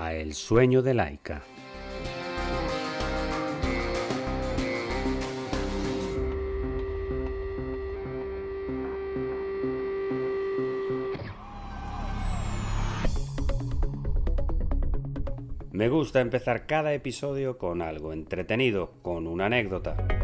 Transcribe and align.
a 0.00 0.14
El 0.14 0.32
sueño 0.32 0.80
de 0.80 0.94
Laika. 0.94 1.42
Me 15.70 15.88
gusta 15.90 16.20
empezar 16.20 16.66
cada 16.66 16.94
episodio 16.94 17.58
con 17.58 17.82
algo 17.82 18.14
entretenido, 18.14 18.92
con 19.02 19.26
una 19.26 19.46
anécdota. 19.46 20.19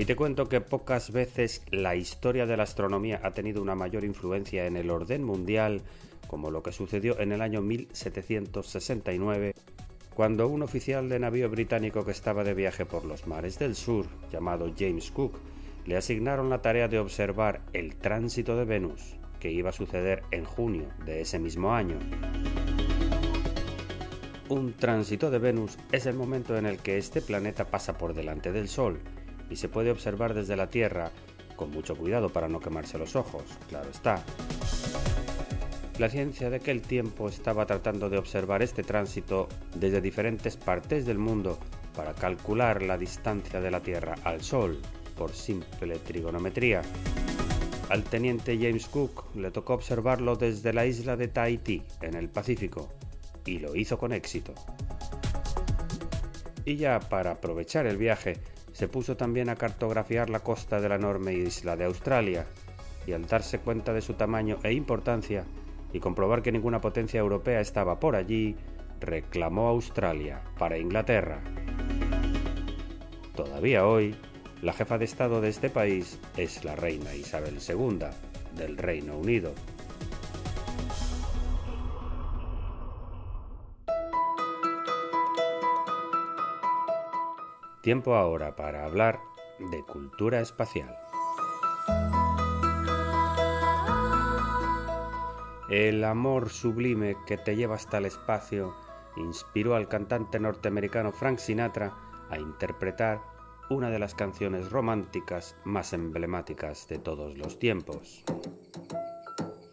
Y 0.00 0.06
te 0.06 0.16
cuento 0.16 0.48
que 0.48 0.62
pocas 0.62 1.12
veces 1.12 1.60
la 1.70 1.94
historia 1.94 2.46
de 2.46 2.56
la 2.56 2.62
astronomía 2.62 3.20
ha 3.22 3.32
tenido 3.32 3.60
una 3.60 3.74
mayor 3.74 4.02
influencia 4.02 4.64
en 4.64 4.78
el 4.78 4.88
orden 4.88 5.22
mundial 5.22 5.82
como 6.26 6.50
lo 6.50 6.62
que 6.62 6.72
sucedió 6.72 7.20
en 7.20 7.32
el 7.32 7.42
año 7.42 7.60
1769, 7.60 9.52
cuando 10.14 10.48
un 10.48 10.62
oficial 10.62 11.10
de 11.10 11.18
navío 11.18 11.50
británico 11.50 12.02
que 12.06 12.12
estaba 12.12 12.44
de 12.44 12.54
viaje 12.54 12.86
por 12.86 13.04
los 13.04 13.26
mares 13.26 13.58
del 13.58 13.74
sur, 13.74 14.06
llamado 14.32 14.72
James 14.74 15.10
Cook, 15.10 15.38
le 15.84 15.98
asignaron 15.98 16.48
la 16.48 16.62
tarea 16.62 16.88
de 16.88 16.98
observar 16.98 17.60
el 17.74 17.96
tránsito 17.96 18.56
de 18.56 18.64
Venus, 18.64 19.16
que 19.38 19.52
iba 19.52 19.68
a 19.68 19.74
suceder 19.74 20.22
en 20.30 20.46
junio 20.46 20.86
de 21.04 21.20
ese 21.20 21.38
mismo 21.38 21.74
año. 21.74 21.98
Un 24.48 24.72
tránsito 24.72 25.30
de 25.30 25.38
Venus 25.40 25.76
es 25.92 26.06
el 26.06 26.14
momento 26.14 26.56
en 26.56 26.64
el 26.64 26.78
que 26.78 26.96
este 26.96 27.20
planeta 27.20 27.66
pasa 27.66 27.98
por 27.98 28.14
delante 28.14 28.50
del 28.50 28.66
Sol 28.66 28.98
y 29.50 29.56
se 29.56 29.68
puede 29.68 29.90
observar 29.90 30.32
desde 30.32 30.56
la 30.56 30.68
Tierra 30.68 31.10
con 31.56 31.70
mucho 31.70 31.94
cuidado 31.96 32.30
para 32.30 32.48
no 32.48 32.60
quemarse 32.60 32.96
los 32.96 33.16
ojos, 33.16 33.42
claro 33.68 33.90
está. 33.90 34.24
La 35.98 36.08
ciencia 36.08 36.48
de 36.48 36.56
aquel 36.56 36.80
tiempo 36.80 37.28
estaba 37.28 37.66
tratando 37.66 38.08
de 38.08 38.16
observar 38.16 38.62
este 38.62 38.82
tránsito 38.82 39.48
desde 39.74 40.00
diferentes 40.00 40.56
partes 40.56 41.04
del 41.04 41.18
mundo 41.18 41.58
para 41.94 42.14
calcular 42.14 42.80
la 42.80 42.96
distancia 42.96 43.60
de 43.60 43.70
la 43.70 43.80
Tierra 43.80 44.14
al 44.24 44.40
Sol 44.40 44.80
por 45.18 45.32
simple 45.32 45.98
trigonometría. 45.98 46.80
Al 47.90 48.04
teniente 48.04 48.56
James 48.56 48.86
Cook 48.86 49.36
le 49.36 49.50
tocó 49.50 49.74
observarlo 49.74 50.36
desde 50.36 50.72
la 50.72 50.86
isla 50.86 51.16
de 51.16 51.28
Tahití, 51.28 51.82
en 52.00 52.14
el 52.14 52.30
Pacífico, 52.30 52.88
y 53.44 53.58
lo 53.58 53.76
hizo 53.76 53.98
con 53.98 54.12
éxito. 54.14 54.54
Y 56.64 56.76
ya 56.76 57.00
para 57.00 57.32
aprovechar 57.32 57.86
el 57.86 57.98
viaje, 57.98 58.38
se 58.80 58.88
puso 58.88 59.14
también 59.14 59.50
a 59.50 59.56
cartografiar 59.56 60.30
la 60.30 60.40
costa 60.40 60.80
de 60.80 60.88
la 60.88 60.94
enorme 60.94 61.34
isla 61.34 61.76
de 61.76 61.84
Australia, 61.84 62.46
y 63.06 63.12
al 63.12 63.26
darse 63.26 63.58
cuenta 63.58 63.92
de 63.92 64.00
su 64.00 64.14
tamaño 64.14 64.56
e 64.62 64.72
importancia, 64.72 65.44
y 65.92 66.00
comprobar 66.00 66.40
que 66.40 66.50
ninguna 66.50 66.80
potencia 66.80 67.20
europea 67.20 67.60
estaba 67.60 68.00
por 68.00 68.16
allí, 68.16 68.56
reclamó 68.98 69.68
Australia 69.68 70.40
para 70.58 70.78
Inglaterra. 70.78 71.42
Todavía 73.34 73.86
hoy, 73.86 74.16
la 74.62 74.72
jefa 74.72 74.96
de 74.96 75.04
Estado 75.04 75.42
de 75.42 75.50
este 75.50 75.68
país 75.68 76.18
es 76.38 76.64
la 76.64 76.74
reina 76.74 77.14
Isabel 77.14 77.58
II 77.58 78.06
del 78.56 78.78
Reino 78.78 79.18
Unido. 79.18 79.52
Tiempo 87.82 88.14
ahora 88.14 88.56
para 88.56 88.84
hablar 88.84 89.20
de 89.58 89.82
cultura 89.84 90.40
espacial. 90.40 90.94
El 95.70 96.04
amor 96.04 96.50
sublime 96.50 97.16
que 97.26 97.38
te 97.38 97.56
lleva 97.56 97.76
hasta 97.76 97.98
el 97.98 98.04
espacio 98.06 98.74
inspiró 99.16 99.76
al 99.76 99.88
cantante 99.88 100.38
norteamericano 100.38 101.10
Frank 101.12 101.38
Sinatra 101.38 101.94
a 102.28 102.38
interpretar 102.38 103.22
una 103.70 103.88
de 103.88 103.98
las 103.98 104.14
canciones 104.14 104.70
románticas 104.70 105.56
más 105.64 105.92
emblemáticas 105.94 106.86
de 106.88 106.98
todos 106.98 107.38
los 107.38 107.58
tiempos. 107.58 108.24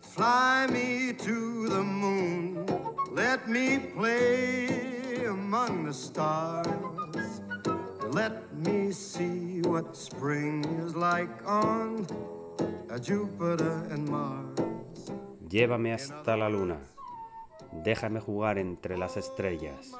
Fly 0.02 0.68
me 0.72 1.14
to 1.14 1.68
the 1.68 1.84
moon, 1.84 2.66
let 3.16 3.48
me 3.48 3.80
play 3.96 5.26
among 5.28 5.86
the 5.86 5.94
stars, 5.94 6.68
let 8.18 8.52
me 8.66 8.92
see 8.92 9.62
what 9.62 9.96
spring 9.96 10.66
is 10.84 10.96
like 10.96 11.30
on 11.46 12.04
Jupiter 13.00 13.86
and 13.92 14.10
Mars. 14.10 15.12
Llévame 15.48 15.94
hasta 15.94 16.36
la 16.36 16.50
luna. 16.50 16.80
Déjame 17.84 18.20
jugar 18.20 18.58
entre 18.58 18.98
las 18.98 19.18
estrellas. 19.18 19.92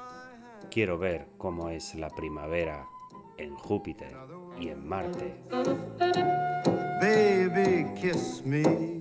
Quiero 0.68 0.98
ver 0.98 1.28
cómo 1.38 1.70
es 1.70 1.94
la 1.94 2.10
primavera 2.10 2.86
en 3.36 3.54
Júpiter 3.54 4.16
y 4.58 4.68
en 4.68 4.88
Marte. 4.88 5.36
Baby, 7.00 7.86
kiss 8.00 8.42
me. 8.44 8.98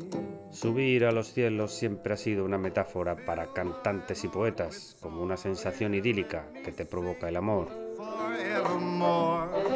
Subir 0.52 1.06
a 1.06 1.12
los 1.12 1.34
cielos 1.34 1.74
siempre 1.74 2.14
ha 2.14 2.18
sido 2.18 2.46
una 2.46 2.60
metáfora 2.60 3.16
para 3.26 3.52
cantantes 3.52 4.24
y 4.24 4.28
poetas, 4.28 4.96
como 5.02 5.24
una 5.24 5.38
sensación 5.38 5.96
idílica 5.96 6.46
que 6.64 6.72
te 6.72 6.86
provoca 6.86 7.30
el 7.30 7.36
amor. 7.36 7.87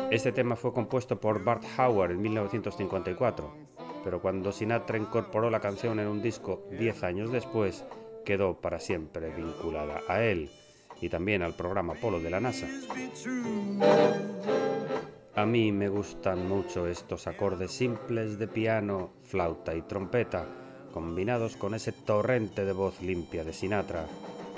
Este 0.10 0.32
tema 0.32 0.56
fue 0.56 0.74
compuesto 0.74 1.20
por 1.20 1.44
Bart 1.44 1.64
Howard 1.78 2.12
en 2.12 2.22
1954 2.22 3.72
pero 4.04 4.22
cuando 4.22 4.52
Sinatra 4.52 4.98
incorporó 4.98 5.50
la 5.50 5.60
canción 5.60 6.00
en 6.00 6.08
un 6.08 6.22
disco 6.22 6.66
10 6.72 7.04
años 7.04 7.32
después, 7.32 7.86
quedó 8.26 8.56
para 8.60 8.80
siempre 8.80 9.34
vinculada 9.34 10.02
a 10.08 10.22
él 10.24 10.50
y 11.00 11.10
también 11.10 11.42
al 11.42 11.56
programa 11.56 11.94
Polo 11.96 12.20
de 12.20 12.30
la 12.30 12.40
NASA. 12.40 12.68
A 15.36 15.46
mí 15.46 15.72
me 15.72 15.90
gustan 15.90 16.48
mucho 16.48 16.88
estos 16.88 17.26
acordes 17.28 17.72
simples 17.72 18.38
de 18.38 18.48
piano, 18.48 19.12
flauta 19.24 19.74
y 19.74 19.82
trompeta, 19.82 20.46
combinados 20.94 21.56
con 21.56 21.74
ese 21.74 21.92
torrente 21.92 22.66
de 22.66 22.74
voz 22.74 23.02
limpia 23.02 23.44
de 23.44 23.54
Sinatra, 23.54 24.06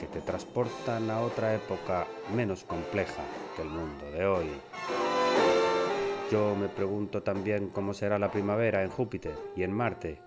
que 0.03 0.19
te 0.19 0.21
transportan 0.21 1.09
a 1.09 1.21
otra 1.21 1.55
época 1.55 2.05
menos 2.35 2.65
compleja 2.65 3.23
que 3.55 3.61
el 3.61 3.69
mundo 3.69 4.11
de 4.11 4.25
hoy. 4.25 4.47
Yo 6.29 6.55
me 6.55 6.67
pregunto 6.67 7.23
también 7.23 7.69
cómo 7.69 7.93
será 7.93 8.19
la 8.19 8.29
primavera 8.29 8.83
en 8.83 8.89
Júpiter 8.89 9.35
y 9.55 9.63
en 9.63 9.71
Marte, 9.71 10.19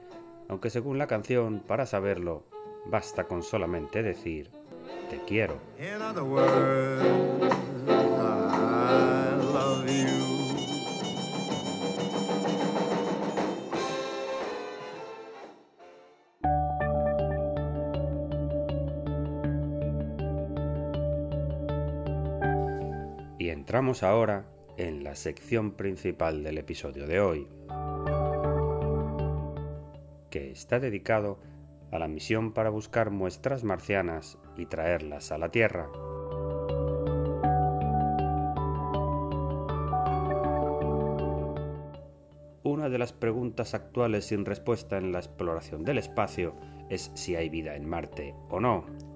aunque 0.48 0.70
según 0.70 0.96
la 0.96 1.06
canción, 1.06 1.60
para 1.60 1.84
saberlo, 1.84 2.44
basta 2.86 3.24
con 3.24 3.42
solamente 3.42 4.02
decir, 4.02 4.50
te 5.10 5.18
quiero. 5.26 5.58
Y 23.46 23.50
entramos 23.50 24.02
ahora 24.02 24.44
en 24.76 25.04
la 25.04 25.14
sección 25.14 25.70
principal 25.70 26.42
del 26.42 26.58
episodio 26.58 27.06
de 27.06 27.20
hoy, 27.20 27.46
que 30.30 30.50
está 30.50 30.80
dedicado 30.80 31.38
a 31.92 32.00
la 32.00 32.08
misión 32.08 32.52
para 32.52 32.70
buscar 32.70 33.12
muestras 33.12 33.62
marcianas 33.62 34.36
y 34.56 34.66
traerlas 34.66 35.30
a 35.30 35.38
la 35.38 35.52
Tierra. 35.52 35.88
Una 42.64 42.88
de 42.88 42.98
las 42.98 43.12
preguntas 43.12 43.74
actuales 43.74 44.24
sin 44.24 44.44
respuesta 44.44 44.98
en 44.98 45.12
la 45.12 45.20
exploración 45.20 45.84
del 45.84 45.98
espacio 45.98 46.56
es 46.90 47.12
si 47.14 47.36
hay 47.36 47.48
vida 47.48 47.76
en 47.76 47.88
Marte 47.88 48.34
o 48.50 48.58
no. 48.58 49.15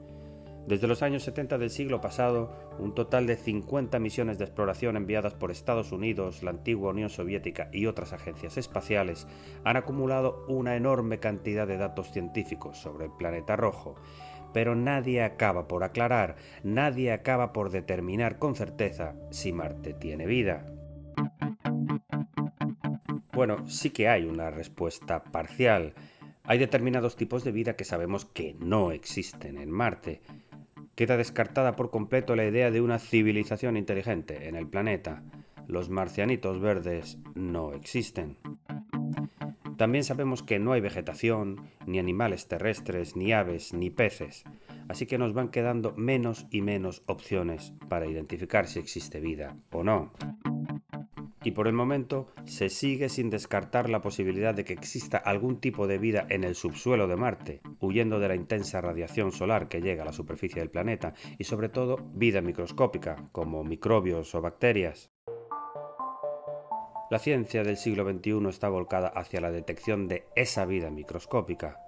Desde 0.70 0.86
los 0.86 1.02
años 1.02 1.24
70 1.24 1.58
del 1.58 1.70
siglo 1.70 2.00
pasado, 2.00 2.52
un 2.78 2.94
total 2.94 3.26
de 3.26 3.34
50 3.34 3.98
misiones 3.98 4.38
de 4.38 4.44
exploración 4.44 4.96
enviadas 4.96 5.34
por 5.34 5.50
Estados 5.50 5.90
Unidos, 5.90 6.44
la 6.44 6.50
antigua 6.50 6.90
Unión 6.90 7.10
Soviética 7.10 7.68
y 7.72 7.86
otras 7.86 8.12
agencias 8.12 8.56
espaciales 8.56 9.26
han 9.64 9.76
acumulado 9.76 10.44
una 10.46 10.76
enorme 10.76 11.18
cantidad 11.18 11.66
de 11.66 11.76
datos 11.76 12.12
científicos 12.12 12.78
sobre 12.78 13.06
el 13.06 13.10
planeta 13.10 13.56
rojo, 13.56 13.96
pero 14.54 14.76
nadie 14.76 15.24
acaba 15.24 15.66
por 15.66 15.82
aclarar, 15.82 16.36
nadie 16.62 17.10
acaba 17.10 17.52
por 17.52 17.70
determinar 17.70 18.38
con 18.38 18.54
certeza 18.54 19.16
si 19.30 19.52
Marte 19.52 19.92
tiene 19.92 20.26
vida. 20.26 20.66
Bueno, 23.32 23.66
sí 23.66 23.90
que 23.90 24.08
hay 24.08 24.24
una 24.24 24.50
respuesta 24.50 25.24
parcial. 25.24 25.94
Hay 26.44 26.58
determinados 26.58 27.16
tipos 27.16 27.42
de 27.42 27.50
vida 27.50 27.74
que 27.74 27.84
sabemos 27.84 28.24
que 28.24 28.54
no 28.60 28.92
existen 28.92 29.58
en 29.58 29.70
Marte. 29.72 30.20
Queda 31.00 31.16
descartada 31.16 31.76
por 31.76 31.90
completo 31.90 32.36
la 32.36 32.44
idea 32.44 32.70
de 32.70 32.82
una 32.82 32.98
civilización 32.98 33.78
inteligente 33.78 34.48
en 34.48 34.54
el 34.54 34.68
planeta. 34.68 35.22
Los 35.66 35.88
marcianitos 35.88 36.60
verdes 36.60 37.16
no 37.34 37.72
existen. 37.72 38.36
También 39.78 40.04
sabemos 40.04 40.42
que 40.42 40.58
no 40.58 40.72
hay 40.72 40.82
vegetación, 40.82 41.70
ni 41.86 41.98
animales 41.98 42.48
terrestres, 42.48 43.16
ni 43.16 43.32
aves, 43.32 43.72
ni 43.72 43.88
peces, 43.88 44.44
así 44.90 45.06
que 45.06 45.16
nos 45.16 45.32
van 45.32 45.48
quedando 45.48 45.94
menos 45.96 46.46
y 46.50 46.60
menos 46.60 47.02
opciones 47.06 47.72
para 47.88 48.06
identificar 48.06 48.66
si 48.66 48.78
existe 48.78 49.20
vida 49.20 49.56
o 49.70 49.82
no. 49.82 50.12
Y 51.42 51.52
por 51.52 51.66
el 51.66 51.72
momento 51.72 52.28
se 52.44 52.68
sigue 52.68 53.08
sin 53.08 53.30
descartar 53.30 53.88
la 53.88 54.02
posibilidad 54.02 54.54
de 54.54 54.64
que 54.64 54.74
exista 54.74 55.16
algún 55.16 55.60
tipo 55.60 55.86
de 55.86 55.98
vida 55.98 56.26
en 56.28 56.44
el 56.44 56.54
subsuelo 56.54 57.08
de 57.08 57.16
Marte, 57.16 57.62
huyendo 57.80 58.20
de 58.20 58.28
la 58.28 58.34
intensa 58.34 58.80
radiación 58.80 59.32
solar 59.32 59.68
que 59.68 59.80
llega 59.80 60.02
a 60.02 60.06
la 60.06 60.12
superficie 60.12 60.60
del 60.60 60.70
planeta, 60.70 61.14
y 61.38 61.44
sobre 61.44 61.70
todo 61.70 61.96
vida 62.12 62.42
microscópica, 62.42 63.28
como 63.32 63.64
microbios 63.64 64.34
o 64.34 64.42
bacterias. 64.42 65.10
La 67.10 67.18
ciencia 67.18 67.64
del 67.64 67.76
siglo 67.76 68.08
XXI 68.08 68.48
está 68.48 68.68
volcada 68.68 69.08
hacia 69.08 69.40
la 69.40 69.50
detección 69.50 70.06
de 70.06 70.26
esa 70.36 70.64
vida 70.64 70.90
microscópica, 70.90 71.80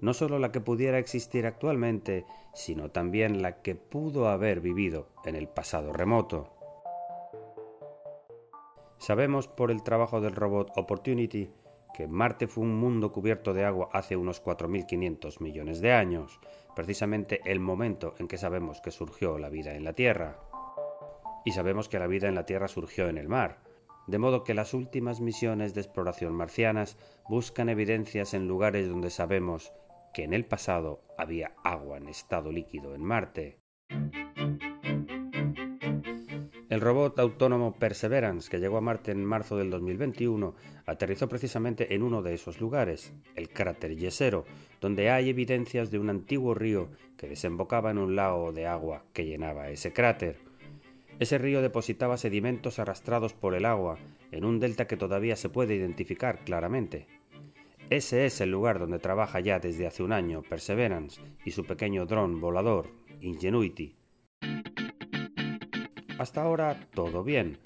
no 0.00 0.12
solo 0.12 0.38
la 0.38 0.52
que 0.52 0.60
pudiera 0.60 0.98
existir 0.98 1.46
actualmente, 1.46 2.26
sino 2.54 2.90
también 2.90 3.40
la 3.40 3.62
que 3.62 3.74
pudo 3.74 4.28
haber 4.28 4.60
vivido 4.60 5.08
en 5.24 5.36
el 5.36 5.48
pasado 5.48 5.92
remoto. 5.92 6.55
Sabemos 8.98 9.48
por 9.48 9.70
el 9.70 9.82
trabajo 9.82 10.20
del 10.20 10.34
robot 10.34 10.72
Opportunity 10.76 11.50
que 11.96 12.06
Marte 12.06 12.46
fue 12.46 12.64
un 12.64 12.76
mundo 12.76 13.10
cubierto 13.10 13.54
de 13.54 13.64
agua 13.64 13.88
hace 13.92 14.16
unos 14.16 14.42
4.500 14.44 15.40
millones 15.40 15.80
de 15.80 15.92
años, 15.92 16.38
precisamente 16.74 17.40
el 17.46 17.58
momento 17.58 18.14
en 18.18 18.28
que 18.28 18.36
sabemos 18.36 18.82
que 18.82 18.90
surgió 18.90 19.38
la 19.38 19.48
vida 19.48 19.74
en 19.74 19.84
la 19.84 19.94
Tierra. 19.94 20.38
Y 21.44 21.52
sabemos 21.52 21.88
que 21.88 21.98
la 21.98 22.06
vida 22.06 22.28
en 22.28 22.34
la 22.34 22.44
Tierra 22.44 22.68
surgió 22.68 23.08
en 23.08 23.16
el 23.16 23.28
mar, 23.28 23.62
de 24.06 24.18
modo 24.18 24.44
que 24.44 24.52
las 24.52 24.74
últimas 24.74 25.20
misiones 25.20 25.74
de 25.74 25.80
exploración 25.80 26.34
marcianas 26.34 26.98
buscan 27.28 27.70
evidencias 27.70 28.34
en 28.34 28.46
lugares 28.46 28.88
donde 28.88 29.10
sabemos 29.10 29.72
que 30.12 30.24
en 30.24 30.34
el 30.34 30.44
pasado 30.44 31.02
había 31.16 31.54
agua 31.64 31.96
en 31.96 32.08
estado 32.08 32.52
líquido 32.52 32.94
en 32.94 33.02
Marte. 33.02 33.58
El 36.68 36.80
robot 36.80 37.16
autónomo 37.20 37.76
Perseverance, 37.78 38.50
que 38.50 38.58
llegó 38.58 38.76
a 38.76 38.80
Marte 38.80 39.12
en 39.12 39.24
marzo 39.24 39.56
del 39.56 39.70
2021, 39.70 40.56
aterrizó 40.84 41.28
precisamente 41.28 41.94
en 41.94 42.02
uno 42.02 42.22
de 42.22 42.34
esos 42.34 42.60
lugares, 42.60 43.12
el 43.36 43.48
cráter 43.50 43.94
Yesero, 43.94 44.44
donde 44.80 45.10
hay 45.10 45.30
evidencias 45.30 45.92
de 45.92 46.00
un 46.00 46.10
antiguo 46.10 46.54
río 46.54 46.88
que 47.16 47.28
desembocaba 47.28 47.92
en 47.92 47.98
un 47.98 48.16
lago 48.16 48.52
de 48.52 48.66
agua 48.66 49.04
que 49.12 49.24
llenaba 49.24 49.70
ese 49.70 49.92
cráter. 49.92 50.38
Ese 51.20 51.38
río 51.38 51.62
depositaba 51.62 52.16
sedimentos 52.16 52.80
arrastrados 52.80 53.32
por 53.32 53.54
el 53.54 53.64
agua 53.64 53.98
en 54.32 54.44
un 54.44 54.58
delta 54.58 54.88
que 54.88 54.96
todavía 54.96 55.36
se 55.36 55.48
puede 55.48 55.76
identificar 55.76 56.40
claramente. 56.44 57.06
Ese 57.90 58.26
es 58.26 58.40
el 58.40 58.50
lugar 58.50 58.80
donde 58.80 58.98
trabaja 58.98 59.38
ya 59.38 59.60
desde 59.60 59.86
hace 59.86 60.02
un 60.02 60.12
año 60.12 60.42
Perseverance 60.42 61.20
y 61.44 61.52
su 61.52 61.64
pequeño 61.64 62.06
dron 62.06 62.40
volador, 62.40 62.88
Ingenuity. 63.20 63.94
Hasta 66.18 66.42
ahora 66.42 66.78
todo 66.94 67.22
bien. 67.22 67.58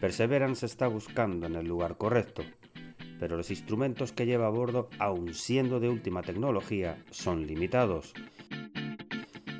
Perseverance 0.00 0.66
está 0.66 0.88
buscando 0.88 1.46
en 1.46 1.54
el 1.54 1.66
lugar 1.66 1.96
correcto, 1.96 2.42
pero 3.20 3.36
los 3.36 3.50
instrumentos 3.50 4.12
que 4.12 4.26
lleva 4.26 4.46
a 4.48 4.50
bordo, 4.50 4.90
aun 4.98 5.34
siendo 5.34 5.78
de 5.78 5.88
última 5.88 6.22
tecnología, 6.22 6.98
son 7.10 7.46
limitados. 7.46 8.12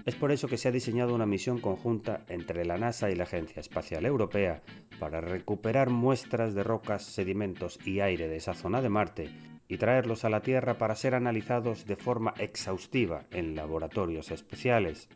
Es 0.04 0.16
por 0.16 0.32
eso 0.32 0.48
que 0.48 0.58
se 0.58 0.66
ha 0.66 0.72
diseñado 0.72 1.14
una 1.14 1.26
misión 1.26 1.60
conjunta 1.60 2.24
entre 2.28 2.64
la 2.64 2.76
NASA 2.76 3.08
y 3.12 3.14
la 3.14 3.22
Agencia 3.22 3.60
Espacial 3.60 4.04
Europea 4.04 4.62
para 4.98 5.20
recuperar 5.20 5.90
muestras 5.90 6.54
de 6.54 6.64
rocas, 6.64 7.04
sedimentos 7.04 7.78
y 7.86 8.00
aire 8.00 8.26
de 8.26 8.36
esa 8.36 8.54
zona 8.54 8.82
de 8.82 8.88
Marte 8.88 9.30
y 9.68 9.78
traerlos 9.78 10.24
a 10.24 10.30
la 10.30 10.42
Tierra 10.42 10.76
para 10.78 10.96
ser 10.96 11.14
analizados 11.14 11.86
de 11.86 11.94
forma 11.94 12.34
exhaustiva 12.38 13.26
en 13.30 13.54
laboratorios 13.54 14.32
especiales, 14.32 15.08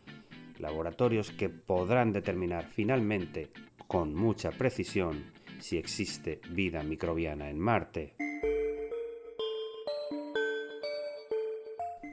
laboratorios 0.59 1.31
que 1.31 1.49
podrán 1.49 2.13
determinar 2.13 2.67
finalmente, 2.67 3.51
con 3.87 4.15
mucha 4.15 4.51
precisión, 4.51 5.33
si 5.61 5.79
existe 5.79 6.41
vida 6.51 6.83
microbiana 6.83 7.51
en 7.51 7.59
Marte. 7.59 8.15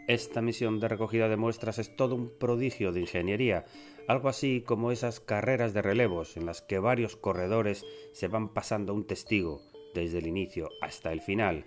Esta 0.08 0.42
misión 0.42 0.82
de 0.82 0.90
recogida 0.90 1.30
de 1.30 1.38
muestras 1.38 1.80
es 1.80 1.96
todo 1.96 2.16
un 2.16 2.38
prodigio 2.38 2.92
de 2.92 3.00
ingeniería, 3.00 3.64
algo 4.08 4.28
así 4.28 4.62
como 4.62 4.92
esas 4.92 5.22
carreras 5.22 5.74
de 5.74 5.82
relevos 5.82 6.36
en 6.36 6.46
las 6.46 6.62
que 6.62 6.78
varios 6.78 7.16
corredores 7.16 7.86
se 8.12 8.28
van 8.28 8.54
pasando 8.54 8.94
un 8.94 9.08
testigo 9.08 9.62
desde 9.94 10.18
el 10.18 10.28
inicio 10.28 10.70
hasta 10.82 11.14
el 11.14 11.22
final. 11.22 11.66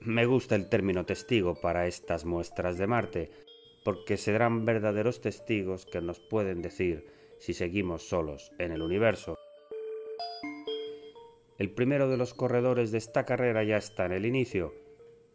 Me 0.00 0.24
gusta 0.24 0.56
el 0.56 0.68
término 0.68 1.04
testigo 1.04 1.54
para 1.54 1.86
estas 1.86 2.24
muestras 2.24 2.78
de 2.78 2.86
Marte, 2.86 3.30
porque 3.84 4.16
serán 4.16 4.64
verdaderos 4.64 5.20
testigos 5.20 5.86
que 5.86 6.00
nos 6.00 6.20
pueden 6.20 6.62
decir 6.62 7.06
si 7.38 7.54
seguimos 7.54 8.08
solos 8.08 8.52
en 8.58 8.72
el 8.72 8.82
universo. 8.82 9.38
El 11.58 11.70
primero 11.70 12.08
de 12.08 12.16
los 12.16 12.34
corredores 12.34 12.92
de 12.92 12.98
esta 12.98 13.24
carrera 13.24 13.62
ya 13.64 13.76
está 13.76 14.06
en 14.06 14.12
el 14.12 14.26
inicio, 14.26 14.74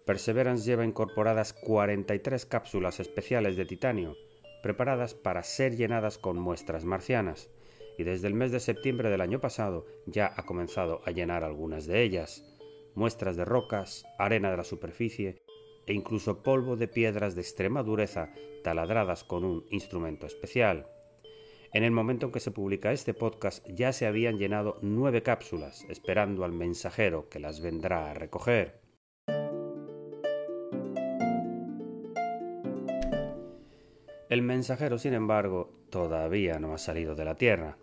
Perseverance 0.07 0.63
lleva 0.63 0.85
incorporadas 0.85 1.51
43 1.51 2.45
cápsulas 2.45 3.01
especiales 3.01 3.57
de 3.57 3.65
titanio, 3.65 4.15
preparadas 4.63 5.13
para 5.13 5.43
ser 5.43 5.75
llenadas 5.75 6.17
con 6.17 6.39
muestras 6.39 6.85
marcianas, 6.85 7.49
y 7.97 8.03
desde 8.03 8.27
el 8.27 8.33
mes 8.33 8.53
de 8.53 8.61
septiembre 8.61 9.09
del 9.09 9.19
año 9.19 9.41
pasado 9.41 9.85
ya 10.05 10.31
ha 10.33 10.45
comenzado 10.45 11.01
a 11.03 11.11
llenar 11.11 11.43
algunas 11.43 11.87
de 11.87 12.03
ellas, 12.03 12.45
muestras 12.95 13.35
de 13.35 13.43
rocas, 13.43 14.05
arena 14.17 14.49
de 14.49 14.55
la 14.55 14.63
superficie 14.63 15.41
e 15.87 15.93
incluso 15.93 16.43
polvo 16.43 16.75
de 16.75 16.87
piedras 16.87 17.33
de 17.33 17.41
extrema 17.41 17.81
dureza 17.81 18.33
taladradas 18.63 19.23
con 19.23 19.43
un 19.43 19.65
instrumento 19.71 20.27
especial. 20.27 20.87
En 21.73 21.83
el 21.83 21.91
momento 21.91 22.27
en 22.27 22.31
que 22.31 22.39
se 22.39 22.51
publica 22.51 22.91
este 22.91 23.13
podcast 23.13 23.67
ya 23.69 23.91
se 23.93 24.05
habían 24.05 24.37
llenado 24.37 24.77
nueve 24.81 25.23
cápsulas, 25.23 25.85
esperando 25.89 26.43
al 26.43 26.51
mensajero 26.51 27.29
que 27.29 27.39
las 27.39 27.61
vendrá 27.61 28.11
a 28.11 28.13
recoger. 28.13 28.81
El 34.29 34.41
mensajero, 34.41 34.97
sin 34.97 35.13
embargo, 35.13 35.73
todavía 35.89 36.59
no 36.59 36.73
ha 36.73 36.77
salido 36.77 37.15
de 37.15 37.25
la 37.25 37.35
Tierra. 37.35 37.77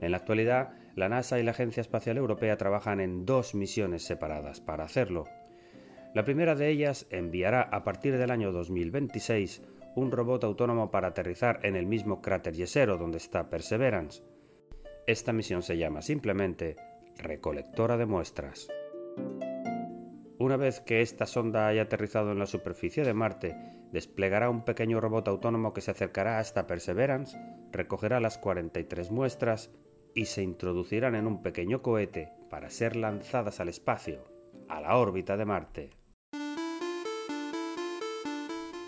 En 0.00 0.12
la 0.12 0.16
actualidad, 0.16 0.72
la 0.96 1.08
NASA 1.08 1.38
y 1.38 1.42
la 1.42 1.50
Agencia 1.50 1.80
Espacial 1.80 2.16
Europea 2.16 2.56
trabajan 2.56 3.00
en 3.00 3.26
dos 3.26 3.54
misiones 3.54 4.02
separadas 4.02 4.60
para 4.60 4.84
hacerlo. 4.84 5.26
La 6.14 6.24
primera 6.24 6.54
de 6.54 6.68
ellas 6.68 7.08
enviará 7.10 7.62
a 7.62 7.82
partir 7.82 8.16
del 8.16 8.30
año 8.30 8.52
2026 8.52 9.62
un 9.96 10.12
robot 10.12 10.44
autónomo 10.44 10.92
para 10.92 11.08
aterrizar 11.08 11.58
en 11.64 11.74
el 11.74 11.86
mismo 11.86 12.22
cráter 12.22 12.54
Yesero 12.54 12.98
donde 12.98 13.18
está 13.18 13.50
Perseverance. 13.50 14.22
Esta 15.08 15.32
misión 15.32 15.64
se 15.64 15.76
llama 15.76 16.02
simplemente 16.02 16.76
Recolectora 17.18 17.96
de 17.96 18.06
Muestras. 18.06 18.68
Una 20.38 20.56
vez 20.56 20.80
que 20.80 21.00
esta 21.00 21.26
sonda 21.26 21.66
haya 21.66 21.82
aterrizado 21.82 22.30
en 22.30 22.38
la 22.38 22.46
superficie 22.46 23.02
de 23.02 23.12
Marte, 23.12 23.56
desplegará 23.90 24.50
un 24.50 24.64
pequeño 24.64 25.00
robot 25.00 25.26
autónomo 25.26 25.72
que 25.72 25.80
se 25.80 25.90
acercará 25.90 26.38
hasta 26.38 26.68
Perseverance, 26.68 27.36
recogerá 27.72 28.20
las 28.20 28.38
43 28.38 29.10
muestras 29.10 29.72
y 30.14 30.26
se 30.26 30.44
introducirán 30.44 31.16
en 31.16 31.26
un 31.26 31.42
pequeño 31.42 31.82
cohete 31.82 32.32
para 32.50 32.70
ser 32.70 32.94
lanzadas 32.94 33.58
al 33.58 33.68
espacio, 33.68 34.22
a 34.68 34.80
la 34.80 34.96
órbita 34.96 35.36
de 35.36 35.44
Marte. 35.44 36.03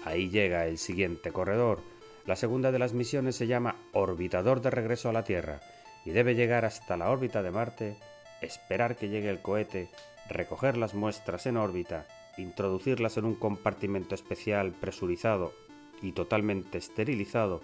Ahí 0.06 0.30
llega 0.30 0.66
el 0.66 0.78
siguiente 0.78 1.32
corredor. 1.32 1.82
La 2.26 2.36
segunda 2.36 2.70
de 2.70 2.78
las 2.78 2.92
misiones 2.92 3.34
se 3.34 3.48
llama 3.48 3.74
Orbitador 3.92 4.60
de 4.60 4.70
regreso 4.70 5.08
a 5.08 5.12
la 5.12 5.24
Tierra 5.24 5.60
y 6.04 6.10
debe 6.10 6.36
llegar 6.36 6.64
hasta 6.64 6.96
la 6.96 7.10
órbita 7.10 7.42
de 7.42 7.50
Marte, 7.50 7.96
esperar 8.40 8.94
que 8.96 9.08
llegue 9.08 9.28
el 9.28 9.42
cohete 9.42 9.90
recoger 10.28 10.76
las 10.76 10.94
muestras 10.94 11.46
en 11.46 11.56
órbita, 11.56 12.06
introducirlas 12.36 13.16
en 13.16 13.24
un 13.24 13.34
compartimento 13.34 14.14
especial 14.14 14.72
presurizado 14.72 15.52
y 16.00 16.12
totalmente 16.12 16.78
esterilizado, 16.78 17.62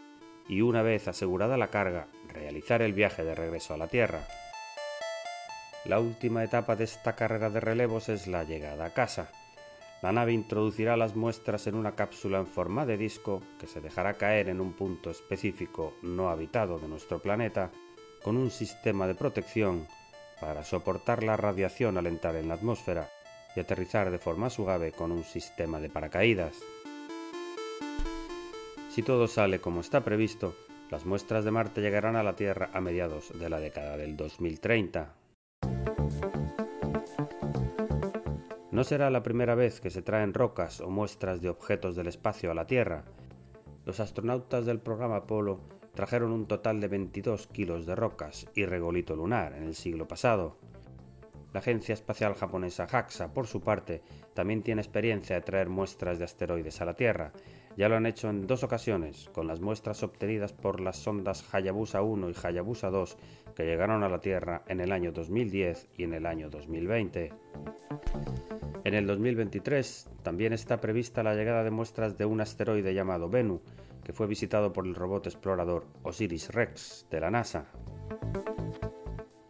y 0.48 0.62
una 0.62 0.82
vez 0.82 1.06
asegurada 1.06 1.56
la 1.56 1.70
carga, 1.70 2.08
realizar 2.28 2.82
el 2.82 2.92
viaje 2.92 3.22
de 3.22 3.36
regreso 3.36 3.74
a 3.74 3.76
la 3.76 3.86
Tierra. 3.86 4.26
La 5.84 6.00
última 6.00 6.42
etapa 6.42 6.74
de 6.74 6.84
esta 6.84 7.14
carrera 7.14 7.50
de 7.50 7.60
relevos 7.60 8.08
es 8.08 8.26
la 8.26 8.42
llegada 8.42 8.86
a 8.86 8.94
casa. 8.94 9.30
La 10.02 10.10
nave 10.10 10.32
introducirá 10.32 10.96
las 10.96 11.14
muestras 11.14 11.68
en 11.68 11.76
una 11.76 11.94
cápsula 11.94 12.40
en 12.40 12.48
forma 12.48 12.84
de 12.84 12.96
disco 12.96 13.40
que 13.60 13.68
se 13.68 13.80
dejará 13.80 14.14
caer 14.14 14.48
en 14.48 14.60
un 14.60 14.72
punto 14.72 15.10
específico 15.10 15.94
no 16.02 16.28
habitado 16.28 16.80
de 16.80 16.88
nuestro 16.88 17.22
planeta 17.22 17.70
con 18.20 18.36
un 18.36 18.50
sistema 18.50 19.06
de 19.06 19.14
protección 19.14 19.86
para 20.40 20.64
soportar 20.64 21.22
la 21.22 21.36
radiación 21.36 21.98
al 21.98 22.08
entrar 22.08 22.34
en 22.34 22.48
la 22.48 22.54
atmósfera 22.54 23.08
y 23.54 23.60
aterrizar 23.60 24.10
de 24.10 24.18
forma 24.18 24.50
suave 24.50 24.90
con 24.90 25.12
un 25.12 25.22
sistema 25.22 25.78
de 25.78 25.88
paracaídas. 25.88 26.56
Si 28.90 29.02
todo 29.02 29.28
sale 29.28 29.60
como 29.60 29.82
está 29.82 30.02
previsto, 30.02 30.56
las 30.90 31.06
muestras 31.06 31.44
de 31.44 31.52
Marte 31.52 31.80
llegarán 31.80 32.16
a 32.16 32.24
la 32.24 32.34
Tierra 32.34 32.70
a 32.72 32.80
mediados 32.80 33.38
de 33.38 33.48
la 33.48 33.60
década 33.60 33.96
del 33.96 34.16
2030. 34.16 35.21
No 38.82 38.88
será 38.88 39.10
la 39.10 39.22
primera 39.22 39.54
vez 39.54 39.80
que 39.80 39.90
se 39.90 40.02
traen 40.02 40.34
rocas 40.34 40.80
o 40.80 40.90
muestras 40.90 41.40
de 41.40 41.48
objetos 41.48 41.94
del 41.94 42.08
espacio 42.08 42.50
a 42.50 42.54
la 42.54 42.66
Tierra. 42.66 43.04
Los 43.86 44.00
astronautas 44.00 44.66
del 44.66 44.80
programa 44.80 45.18
Apolo 45.18 45.60
trajeron 45.94 46.32
un 46.32 46.46
total 46.46 46.80
de 46.80 46.88
22 46.88 47.46
kilos 47.46 47.86
de 47.86 47.94
rocas 47.94 48.48
y 48.56 48.66
regolito 48.66 49.14
lunar 49.14 49.52
en 49.52 49.62
el 49.62 49.76
siglo 49.76 50.08
pasado. 50.08 50.56
La 51.52 51.60
agencia 51.60 51.92
espacial 51.92 52.34
japonesa 52.34 52.88
JAXA, 52.88 53.32
por 53.32 53.46
su 53.46 53.60
parte, 53.60 54.02
también 54.34 54.62
tiene 54.62 54.82
experiencia 54.82 55.36
de 55.36 55.42
traer 55.42 55.68
muestras 55.68 56.18
de 56.18 56.24
asteroides 56.24 56.80
a 56.80 56.84
la 56.84 56.94
Tierra. 56.94 57.30
Ya 57.76 57.88
lo 57.88 57.94
han 57.94 58.06
hecho 58.06 58.30
en 58.30 58.48
dos 58.48 58.64
ocasiones, 58.64 59.30
con 59.32 59.46
las 59.46 59.60
muestras 59.60 60.02
obtenidas 60.02 60.52
por 60.52 60.80
las 60.80 60.96
sondas 60.96 61.54
Hayabusa 61.54 62.02
1 62.02 62.30
y 62.30 62.34
Hayabusa 62.42 62.90
2, 62.90 63.16
que 63.54 63.64
llegaron 63.64 64.02
a 64.02 64.08
la 64.08 64.20
Tierra 64.20 64.64
en 64.66 64.80
el 64.80 64.90
año 64.90 65.12
2010 65.12 65.86
y 65.98 66.02
en 66.02 66.14
el 66.14 66.26
año 66.26 66.50
2020. 66.50 67.30
En 68.92 68.98
el 68.98 69.06
2023 69.06 70.10
también 70.22 70.52
está 70.52 70.78
prevista 70.78 71.22
la 71.22 71.34
llegada 71.34 71.64
de 71.64 71.70
muestras 71.70 72.18
de 72.18 72.26
un 72.26 72.42
asteroide 72.42 72.92
llamado 72.92 73.30
Bennu, 73.30 73.62
que 74.04 74.12
fue 74.12 74.26
visitado 74.26 74.74
por 74.74 74.86
el 74.86 74.94
robot 74.94 75.28
explorador 75.28 75.86
Osiris-Rex 76.02 77.06
de 77.10 77.20
la 77.20 77.30
NASA. 77.30 77.64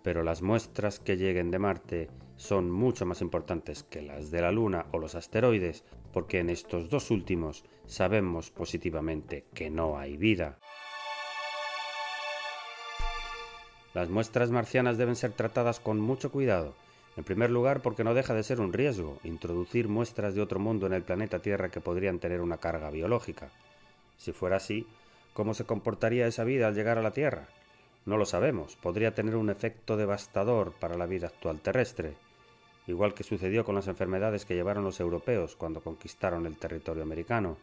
Pero 0.05 0.23
las 0.23 0.43
muestras 0.43 1.01
que 1.01 1.17
lleguen 1.17 1.51
de 1.51 1.59
Marte 1.59 2.09
son 2.37 2.71
mucho 2.71 3.05
más 3.05 3.21
importantes 3.21 3.83
que 3.83 4.01
las 4.01 4.31
de 4.31 4.43
la 4.43 4.53
Luna 4.53 4.87
o 4.93 5.01
los 5.01 5.17
asteroides, 5.17 5.85
porque 6.13 6.39
en 6.39 6.49
estos 6.49 6.89
dos 6.89 7.11
últimos 7.11 7.65
sabemos 7.85 8.53
positivamente 8.53 9.47
que 9.53 9.71
no 9.71 9.99
hay 9.99 10.17
vida. 10.17 10.61
Las 13.93 14.09
muestras 14.09 14.53
marcianas 14.53 14.99
deben 14.99 15.17
ser 15.17 15.33
tratadas 15.33 15.81
con 15.81 15.99
mucho 15.99 16.31
cuidado, 16.31 16.77
en 17.17 17.25
primer 17.25 17.51
lugar, 17.51 17.83
porque 17.83 18.05
no 18.05 18.15
deja 18.15 18.35
de 18.35 18.43
ser 18.43 18.61
un 18.61 18.73
riesgo 18.73 19.19
introducir 19.23 19.89
muestras 19.89 20.35
de 20.35 20.41
otro 20.41 20.59
mundo 20.59 20.87
en 20.87 20.95
el 20.95 21.03
planeta 21.03 21.41
Tierra 21.41 21.69
que 21.69 21.81
podrían 21.81 22.19
tener 22.19 22.41
una 22.41 22.57
carga 22.57 22.91
biológica. 22.91 23.51
Si 24.17 24.33
fuera 24.33 24.57
así, 24.57 24.87
¿cómo 25.35 25.53
se 25.53 25.65
comportaría 25.65 26.27
esa 26.27 26.45
vida 26.45 26.69
al 26.69 26.75
llegar 26.75 26.99
a 26.99 27.03
la 27.03 27.13
Tierra? 27.13 27.49
No 28.07 28.17
lo 28.17 28.25
sabemos, 28.25 28.77
podría 28.77 29.15
tener 29.15 29.37
un 29.37 29.51
efecto 29.51 29.97
devastador 29.97 30.73
para 30.73 30.97
la 30.97 31.07
vida 31.07 31.29
actual 31.29 31.61
terrestre, 31.61 32.15
igual 32.87 33.15
que 33.15 33.25
sucedió 33.25 33.65
con 33.65 33.75
las 33.75 33.89
enfermedades 33.89 34.45
que 34.45 34.55
llevaron 34.55 34.85
los 34.85 34.99
europeos 34.99 35.55
cuando 35.55 35.83
conquistaron 35.83 36.47
el 36.47 36.57
territorio 36.57 37.03
americano. 37.03 37.59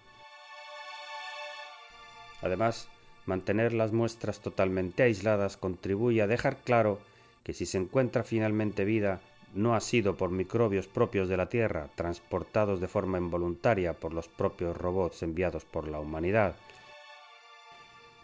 Además, 2.41 2.87
mantener 3.25 3.73
las 3.73 3.91
muestras 3.91 4.39
totalmente 4.39 5.03
aisladas 5.03 5.57
contribuye 5.57 6.21
a 6.21 6.27
dejar 6.27 6.57
claro 6.57 6.99
que 7.43 7.53
si 7.53 7.65
se 7.65 7.77
encuentra 7.77 8.23
finalmente 8.23 8.85
vida, 8.85 9.21
no 9.53 9.75
ha 9.75 9.79
sido 9.79 10.15
por 10.15 10.31
microbios 10.31 10.87
propios 10.87 11.27
de 11.27 11.37
la 11.37 11.49
Tierra, 11.49 11.89
transportados 11.95 12.79
de 12.79 12.87
forma 12.87 13.17
involuntaria 13.17 13.93
por 13.93 14.13
los 14.13 14.27
propios 14.27 14.77
robots 14.77 15.23
enviados 15.23 15.65
por 15.65 15.87
la 15.87 15.99
humanidad. 15.99 16.55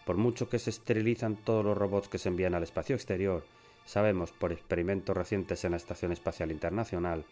Por 0.04 0.16
mucho 0.16 0.48
que 0.48 0.58
se 0.58 0.70
esterilizan 0.70 1.36
todos 1.36 1.64
los 1.64 1.76
robots 1.76 2.08
que 2.08 2.18
se 2.18 2.28
envían 2.28 2.54
al 2.54 2.62
espacio 2.62 2.94
exterior, 2.94 3.44
sabemos 3.84 4.30
por 4.30 4.52
experimentos 4.52 5.16
recientes 5.16 5.64
en 5.64 5.72
la 5.72 5.76
Estación 5.78 6.12
Espacial 6.12 6.52
Internacional 6.52 7.24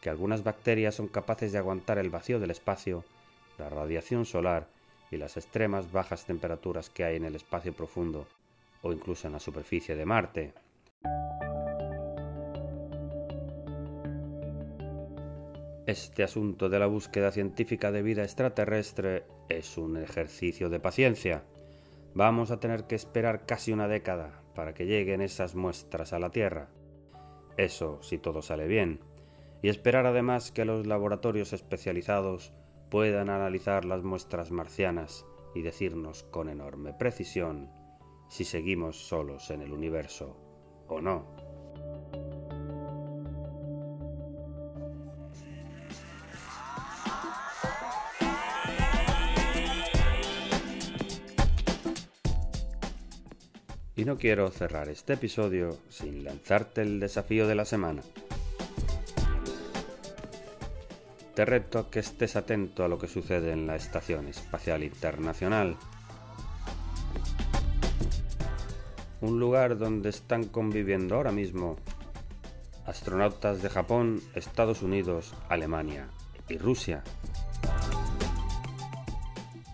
que 0.00 0.10
algunas 0.10 0.42
bacterias 0.42 0.94
son 0.94 1.08
capaces 1.08 1.52
de 1.52 1.58
aguantar 1.58 1.98
el 1.98 2.10
vacío 2.10 2.40
del 2.40 2.50
espacio, 2.50 3.04
la 3.58 3.68
radiación 3.68 4.24
solar 4.26 4.68
y 5.10 5.16
las 5.16 5.36
extremas 5.36 5.92
bajas 5.92 6.26
temperaturas 6.26 6.90
que 6.90 7.04
hay 7.04 7.16
en 7.16 7.24
el 7.24 7.36
espacio 7.36 7.72
profundo 7.72 8.26
o 8.82 8.92
incluso 8.92 9.26
en 9.26 9.32
la 9.32 9.40
superficie 9.40 9.96
de 9.96 10.04
Marte. 10.04 10.52
Este 15.86 16.22
asunto 16.22 16.70
de 16.70 16.78
la 16.78 16.86
búsqueda 16.86 17.30
científica 17.30 17.92
de 17.92 18.00
vida 18.00 18.22
extraterrestre 18.22 19.24
es 19.50 19.76
un 19.76 19.98
ejercicio 19.98 20.70
de 20.70 20.80
paciencia. 20.80 21.44
Vamos 22.14 22.50
a 22.50 22.58
tener 22.58 22.84
que 22.84 22.94
esperar 22.94 23.44
casi 23.44 23.70
una 23.70 23.86
década 23.86 24.40
para 24.54 24.72
que 24.72 24.86
lleguen 24.86 25.20
esas 25.20 25.54
muestras 25.54 26.14
a 26.14 26.18
la 26.18 26.30
Tierra. 26.30 26.70
Eso 27.58 28.02
si 28.02 28.16
todo 28.16 28.40
sale 28.40 28.66
bien. 28.66 29.00
Y 29.60 29.68
esperar 29.68 30.06
además 30.06 30.52
que 30.52 30.64
los 30.64 30.86
laboratorios 30.86 31.52
especializados 31.52 32.54
puedan 32.88 33.28
analizar 33.28 33.84
las 33.84 34.02
muestras 34.02 34.52
marcianas 34.52 35.26
y 35.54 35.60
decirnos 35.60 36.22
con 36.22 36.48
enorme 36.48 36.94
precisión 36.94 37.68
si 38.30 38.44
seguimos 38.44 39.06
solos 39.06 39.50
en 39.50 39.60
el 39.60 39.70
universo 39.70 40.34
o 40.88 41.02
no. 41.02 41.33
No 54.04 54.18
quiero 54.18 54.50
cerrar 54.50 54.90
este 54.90 55.14
episodio 55.14 55.78
sin 55.88 56.24
lanzarte 56.24 56.82
el 56.82 57.00
desafío 57.00 57.46
de 57.46 57.54
la 57.54 57.64
semana. 57.64 58.02
Te 61.34 61.46
reto 61.46 61.88
que 61.88 62.00
estés 62.00 62.36
atento 62.36 62.84
a 62.84 62.88
lo 62.88 62.98
que 62.98 63.08
sucede 63.08 63.52
en 63.52 63.66
la 63.66 63.76
Estación 63.76 64.28
Espacial 64.28 64.84
Internacional. 64.84 65.78
Un 69.22 69.40
lugar 69.40 69.78
donde 69.78 70.10
están 70.10 70.44
conviviendo 70.44 71.14
ahora 71.14 71.32
mismo 71.32 71.76
astronautas 72.84 73.62
de 73.62 73.70
Japón, 73.70 74.20
Estados 74.34 74.82
Unidos, 74.82 75.32
Alemania 75.48 76.08
y 76.50 76.58
Rusia. 76.58 77.02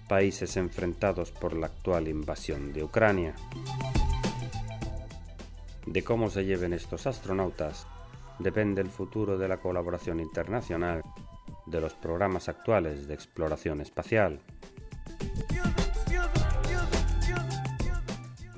Países 0.09 0.57
enfrentados 0.57 1.33
por 1.33 1.57
la 1.57 1.67
actual 1.67 2.07
invasión 2.07 2.73
de 2.73 2.85
Ucrania. 2.85 3.35
De 5.87 6.05
cómo 6.05 6.29
se 6.31 6.45
lleven 6.45 6.73
estos 6.73 7.07
astronautas 7.07 7.87
depende 8.39 8.81
el 8.81 8.91
futuro 8.91 9.39
de 9.39 9.49
la 9.49 9.59
colaboración 9.59 10.21
internacional 10.21 11.03
de 11.67 11.81
los 11.81 11.95
programas 11.95 12.49
actuales 12.49 13.07
de 13.07 13.15
exploración 13.15 13.81
espacial. 13.81 14.41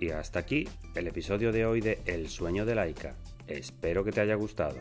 Y 0.01 0.09
hasta 0.11 0.39
aquí 0.41 0.69
el 0.95 1.07
episodio 1.07 1.53
de 1.53 1.67
hoy 1.67 1.81
de 1.81 2.03
El 2.07 2.29
sueño 2.29 2.67
de 2.67 2.75
Laika. 2.75 3.15
Espero 3.47 4.03
que 4.05 4.13
te 4.13 4.21
haya 4.21 4.35
gustado. 4.35 4.77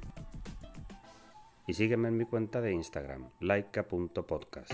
y 1.65 1.73
sígueme 1.73 2.09
en 2.09 2.17
mi 2.17 2.25
cuenta 2.25 2.59
de 2.61 2.73
Instagram, 2.73 3.29
laika.podcast. 3.39 4.73